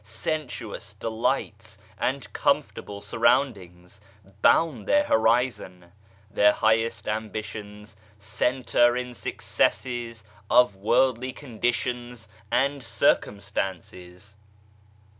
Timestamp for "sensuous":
0.03-0.95